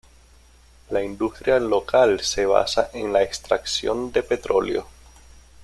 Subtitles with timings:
[0.89, 4.87] La industria local se basa en la extracción de petróleo.